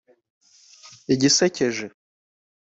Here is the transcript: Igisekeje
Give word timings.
Igisekeje 1.13 1.85